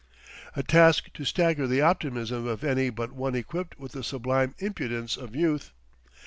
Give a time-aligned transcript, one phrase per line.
[0.55, 5.15] A task to stagger the optimism of any but one equipped with the sublime impudence
[5.15, 5.73] of Youth!